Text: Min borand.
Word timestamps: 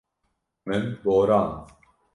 Min 0.65 0.89
borand. 1.05 1.69